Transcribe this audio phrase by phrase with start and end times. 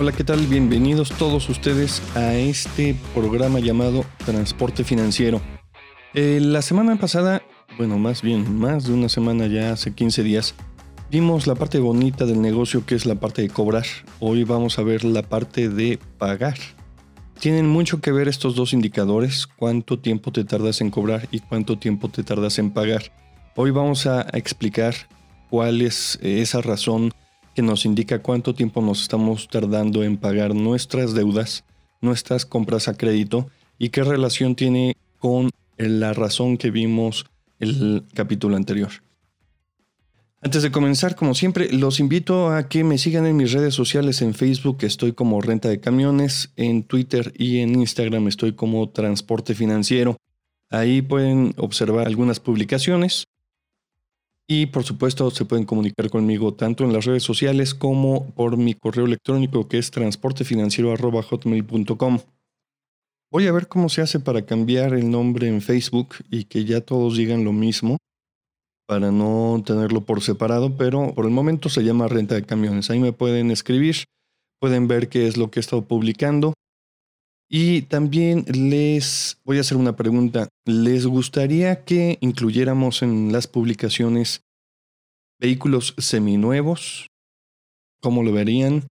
[0.00, 0.46] Hola, ¿qué tal?
[0.46, 5.40] Bienvenidos todos ustedes a este programa llamado Transporte Financiero.
[6.14, 7.42] Eh, la semana pasada,
[7.78, 10.54] bueno, más bien, más de una semana ya, hace 15 días,
[11.10, 13.86] vimos la parte bonita del negocio que es la parte de cobrar.
[14.20, 16.58] Hoy vamos a ver la parte de pagar.
[17.40, 21.76] Tienen mucho que ver estos dos indicadores, cuánto tiempo te tardas en cobrar y cuánto
[21.76, 23.02] tiempo te tardas en pagar.
[23.56, 24.94] Hoy vamos a explicar
[25.50, 27.12] cuál es esa razón
[27.58, 31.64] que nos indica cuánto tiempo nos estamos tardando en pagar nuestras deudas,
[32.00, 33.48] nuestras compras a crédito
[33.80, 37.26] y qué relación tiene con la razón que vimos
[37.58, 38.90] el capítulo anterior.
[40.40, 44.22] Antes de comenzar, como siempre, los invito a que me sigan en mis redes sociales.
[44.22, 49.56] En Facebook estoy como Renta de Camiones, en Twitter y en Instagram estoy como Transporte
[49.56, 50.16] Financiero.
[50.70, 53.26] Ahí pueden observar algunas publicaciones
[54.50, 58.72] y por supuesto se pueden comunicar conmigo tanto en las redes sociales como por mi
[58.72, 62.20] correo electrónico que es transportefinanciero.hotmail.com.
[63.30, 66.80] Voy a ver cómo se hace para cambiar el nombre en Facebook y que ya
[66.80, 67.98] todos digan lo mismo
[68.86, 72.88] para no tenerlo por separado, pero por el momento se llama renta de camiones.
[72.88, 73.96] Ahí me pueden escribir,
[74.58, 76.54] pueden ver qué es lo que he estado publicando.
[77.50, 80.48] Y también les voy a hacer una pregunta.
[80.66, 84.42] ¿Les gustaría que incluyéramos en las publicaciones
[85.40, 87.06] vehículos seminuevos?
[88.02, 88.86] ¿Cómo lo verían?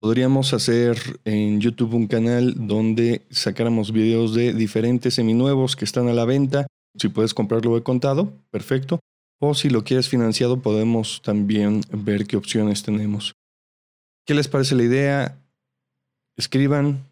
[0.00, 6.14] Podríamos hacer en YouTube un canal donde sacáramos videos de diferentes seminuevos que están a
[6.14, 6.66] la venta.
[6.96, 8.98] Si puedes comprarlo de contado, perfecto.
[9.40, 13.34] O si lo quieres financiado, podemos también ver qué opciones tenemos.
[14.26, 15.38] ¿Qué les parece la idea?
[16.36, 17.09] Escriban,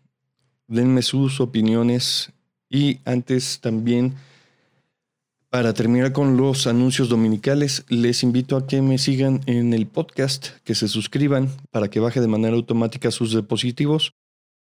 [0.69, 2.33] denme sus opiniones
[2.71, 4.15] y antes también,
[5.51, 10.49] para terminar con los anuncios dominicales, les invito a que me sigan en el podcast,
[10.65, 14.13] que se suscriban para que baje de manera automática sus dispositivos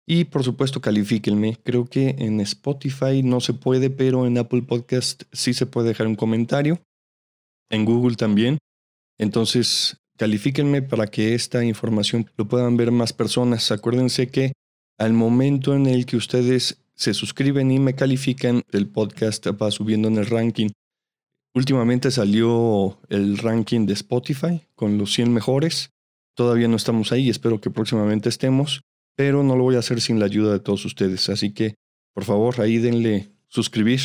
[0.04, 1.56] y por supuesto califíquenme.
[1.62, 6.08] Creo que en Spotify no se puede, pero en Apple Podcast sí se puede dejar
[6.08, 6.80] un comentario
[7.70, 8.58] en Google también.
[9.18, 13.70] Entonces, califíquenme para que esta información lo puedan ver más personas.
[13.70, 14.52] Acuérdense que
[14.98, 20.08] al momento en el que ustedes se suscriben y me califican, el podcast va subiendo
[20.08, 20.68] en el ranking.
[21.54, 25.90] Últimamente salió el ranking de Spotify con los 100 mejores.
[26.34, 28.82] Todavía no estamos ahí, espero que próximamente estemos,
[29.16, 31.28] pero no lo voy a hacer sin la ayuda de todos ustedes.
[31.28, 31.74] Así que,
[32.14, 34.00] por favor, ahí denle suscribir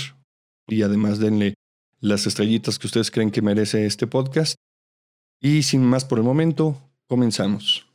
[0.68, 1.54] y además denle
[2.00, 4.56] las estrellitas que ustedes creen que merece este podcast.
[5.40, 6.78] Y sin más por el momento,
[7.08, 7.87] comenzamos.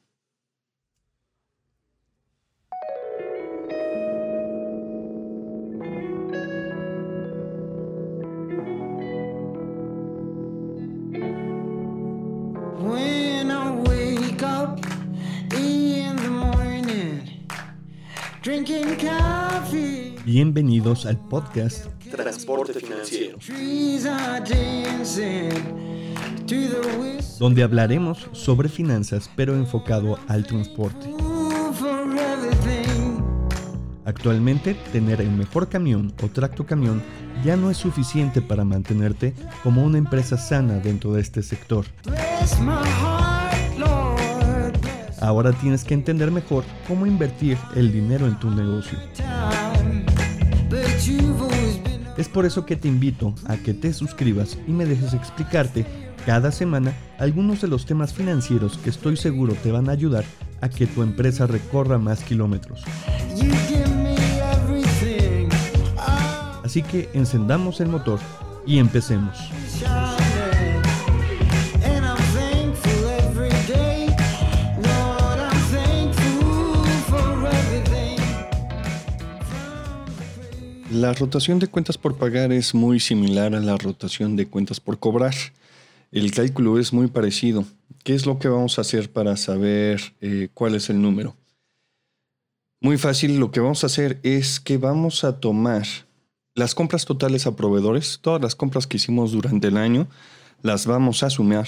[20.24, 23.38] Bienvenidos al podcast Transporte Financiero,
[27.40, 31.08] donde hablaremos sobre finanzas pero enfocado al transporte.
[34.04, 37.02] Actualmente, tener el mejor camión o tracto camión
[37.44, 39.34] ya no es suficiente para mantenerte
[39.64, 41.86] como una empresa sana dentro de este sector.
[45.22, 48.98] Ahora tienes que entender mejor cómo invertir el dinero en tu negocio.
[52.16, 55.86] Es por eso que te invito a que te suscribas y me dejes explicarte
[56.26, 60.24] cada semana algunos de los temas financieros que estoy seguro te van a ayudar
[60.60, 62.82] a que tu empresa recorra más kilómetros.
[66.64, 68.18] Así que encendamos el motor
[68.66, 69.38] y empecemos.
[81.02, 85.00] La rotación de cuentas por pagar es muy similar a la rotación de cuentas por
[85.00, 85.34] cobrar.
[86.12, 87.64] El cálculo es muy parecido.
[88.04, 91.34] ¿Qué es lo que vamos a hacer para saber eh, cuál es el número?
[92.80, 95.84] Muy fácil, lo que vamos a hacer es que vamos a tomar
[96.54, 100.06] las compras totales a proveedores, todas las compras que hicimos durante el año,
[100.62, 101.66] las vamos a sumar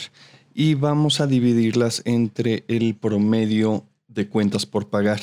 [0.55, 5.20] y vamos a dividirlas entre el promedio de cuentas por pagar.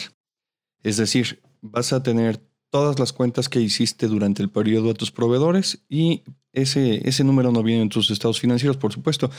[0.83, 2.41] Es decir, vas a tener
[2.71, 6.23] todas las cuentas que hiciste durante el periodo a tus proveedores y
[6.53, 9.29] ese, ese número no viene en tus estados financieros, por supuesto.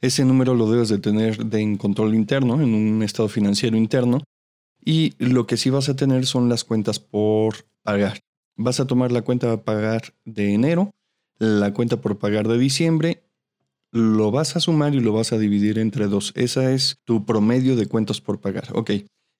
[0.00, 4.22] Ese número lo debes de tener de en control interno, en un estado financiero interno.
[4.84, 8.20] Y lo que sí vas a tener son las cuentas por pagar.
[8.56, 10.90] Vas a tomar la cuenta a pagar de enero,
[11.38, 13.22] la cuenta por pagar de diciembre,
[13.92, 16.32] lo vas a sumar y lo vas a dividir entre dos.
[16.34, 18.68] Esa es tu promedio de cuentas por pagar.
[18.74, 18.90] Ok,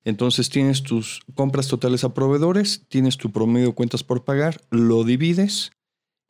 [0.05, 5.05] Entonces tienes tus compras totales a proveedores, tienes tu promedio de cuentas por pagar, lo
[5.05, 5.73] divides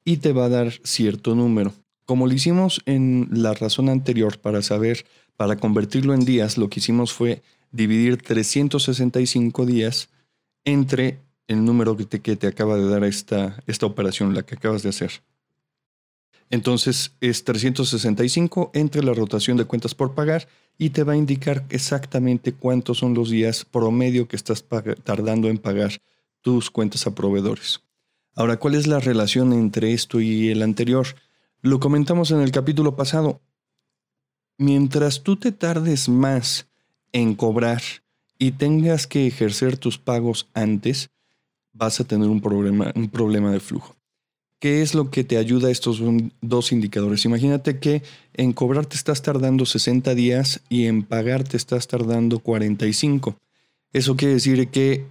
[0.05, 1.73] y te va a dar cierto número.
[2.05, 6.81] Como lo hicimos en la razón anterior para saber, para convertirlo en días, lo que
[6.81, 10.11] hicimos fue dividir 365 días
[10.65, 14.57] entre el número que te, que te acaba de dar esta, esta operación, la que
[14.57, 15.23] acabas de hacer.
[16.53, 21.65] Entonces es 365 entre la rotación de cuentas por pagar y te va a indicar
[21.71, 24.63] exactamente cuántos son los días promedio que estás
[25.03, 25.93] tardando en pagar
[26.43, 27.81] tus cuentas a proveedores.
[28.35, 31.07] Ahora, ¿cuál es la relación entre esto y el anterior?
[31.63, 33.41] Lo comentamos en el capítulo pasado.
[34.59, 36.69] Mientras tú te tardes más
[37.13, 37.81] en cobrar
[38.39, 41.09] y tengas que ejercer tus pagos antes,
[41.73, 43.97] vas a tener un problema, un problema de flujo.
[44.63, 46.01] ¿Qué es lo que te ayuda a estos
[46.41, 47.25] dos indicadores?
[47.25, 52.39] Imagínate que en cobrar te estás tardando 60 días y en pagar te estás tardando
[52.39, 53.37] 45.
[53.93, 55.05] Eso quiere decir que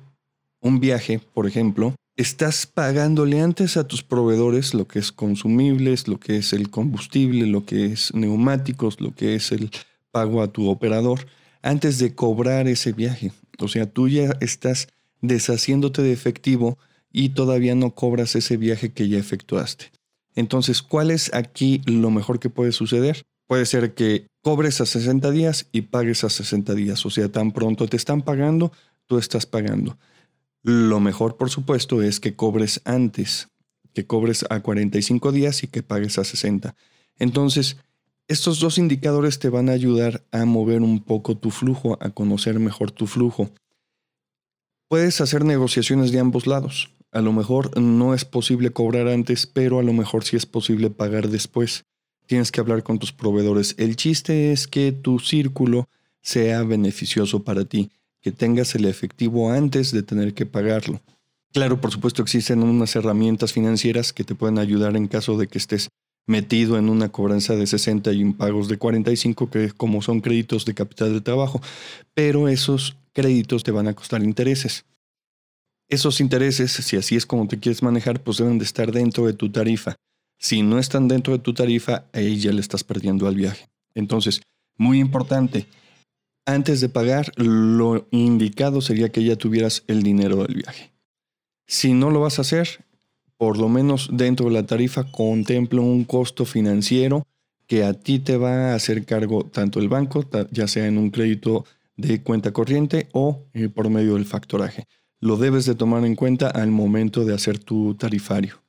[0.62, 6.18] un viaje, por ejemplo, estás pagándole antes a tus proveedores lo que es consumibles, lo
[6.18, 9.70] que es el combustible, lo que es neumáticos, lo que es el
[10.12, 11.28] pago a tu operador,
[11.62, 13.34] antes de cobrar ese viaje.
[13.60, 14.88] O sea, tú ya estás
[15.20, 16.78] deshaciéndote de efectivo
[17.12, 19.92] y todavía no cobras ese viaje que ya efectuaste.
[20.36, 23.24] Entonces, ¿cuál es aquí lo mejor que puede suceder?
[23.48, 27.06] Puede ser que cobres a 60 días y pagues a 60 días.
[27.06, 28.72] O sea, tan pronto te están pagando,
[29.08, 29.98] tú estás pagando.
[30.64, 33.50] Lo mejor, por supuesto, es que cobres antes,
[33.94, 36.76] que cobres a 45 días y que pagues a 60.
[37.20, 37.78] Entonces,
[38.28, 42.60] estos dos indicadores te van a ayudar a mover un poco tu flujo, a conocer
[42.60, 43.50] mejor tu flujo.
[44.88, 46.94] Puedes hacer negociaciones de ambos lados.
[47.12, 50.90] A lo mejor no es posible cobrar antes, pero a lo mejor sí es posible
[50.90, 51.84] pagar después.
[52.26, 53.76] Tienes que hablar con tus proveedores.
[53.78, 55.90] El chiste es que tu círculo
[56.22, 57.92] sea beneficioso para ti,
[58.22, 61.02] que tengas el efectivo antes de tener que pagarlo.
[61.52, 65.58] Claro, por supuesto existen unas herramientas financieras que te pueden ayudar en caso de que
[65.58, 65.90] estés
[66.28, 70.64] metido en una cobranza de 60 y en pagos de 45, que como son créditos
[70.66, 71.62] de capital de trabajo,
[72.14, 74.86] pero esos créditos te van a costar intereses.
[75.92, 79.34] Esos intereses, si así es como te quieres manejar, pues deben de estar dentro de
[79.34, 79.98] tu tarifa.
[80.40, 83.68] Si no están dentro de tu tarifa, ahí ya le estás perdiendo al viaje.
[83.94, 84.42] Entonces,
[84.78, 85.68] muy importante,
[86.46, 90.94] antes de pagar, lo indicado sería que ya tuvieras el dinero del viaje.
[91.68, 92.86] Si no lo vas a hacer,
[93.36, 97.28] por lo menos dentro de la tarifa contempla un costo financiero
[97.68, 101.10] que a ti te va a hacer cargo tanto el banco, ya sea en un
[101.10, 101.66] crédito
[101.98, 104.86] de cuenta corriente o eh, por medio del factoraje
[105.22, 108.60] lo debes de tomar en cuenta al momento de hacer tu tarifario.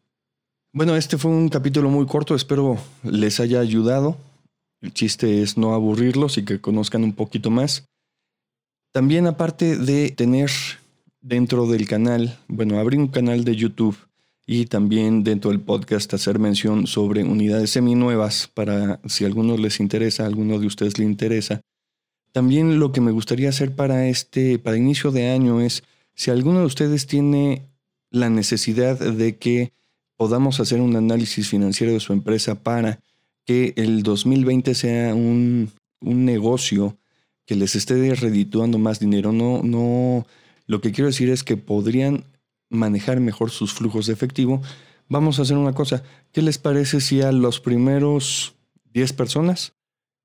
[0.74, 4.16] Bueno, este fue un capítulo muy corto, espero les haya ayudado.
[4.80, 7.84] El chiste es no aburrirlos y que conozcan un poquito más.
[8.92, 10.50] También aparte de tener
[11.22, 13.96] dentro del canal, bueno, abrir un canal de YouTube
[14.46, 19.80] y también dentro del podcast hacer mención sobre unidades seminuevas para si a alguno les
[19.80, 21.60] interesa, a alguno de ustedes le interesa.
[22.32, 26.60] También lo que me gustaría hacer para este, para inicio de año es si alguno
[26.60, 27.62] de ustedes tiene
[28.10, 29.72] la necesidad de que
[30.16, 33.00] podamos hacer un análisis financiero de su empresa para
[33.44, 36.96] que el 2020 sea un, negocio
[37.46, 40.26] que les esté redituando más dinero, no, no,
[40.66, 42.24] lo que quiero decir es que podrían
[42.70, 44.60] manejar mejor sus flujos de efectivo.
[45.08, 46.02] Vamos a hacer una cosa.
[46.32, 48.56] ¿Qué les parece si a los primeros
[48.94, 49.74] 10 personas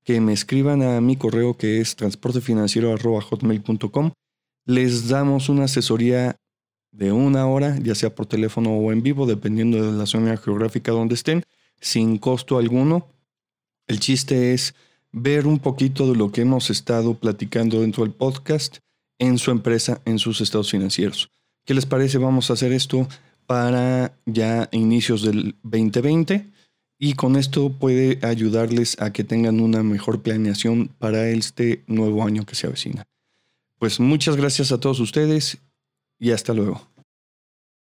[0.04, 4.12] que me escriban a mi correo que es transportefinanciero.hotmail.com
[4.68, 6.36] les damos una asesoría
[6.92, 10.92] de una hora, ya sea por teléfono o en vivo, dependiendo de la zona geográfica
[10.92, 11.42] donde estén,
[11.80, 13.08] sin costo alguno.
[13.86, 14.74] El chiste es
[15.10, 18.80] ver un poquito de lo que hemos estado platicando dentro del podcast
[19.18, 21.30] en su empresa, en sus estados financieros.
[21.64, 22.18] ¿Qué les parece?
[22.18, 23.08] Vamos a hacer esto
[23.46, 26.46] para ya inicios del 2020
[26.98, 32.44] y con esto puede ayudarles a que tengan una mejor planeación para este nuevo año
[32.44, 33.07] que se avecina.
[33.78, 35.58] Pues muchas gracias a todos ustedes
[36.18, 36.88] y hasta luego.